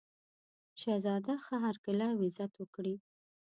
[0.81, 2.95] شهزاده ښه هرکلی او عزت وکړي.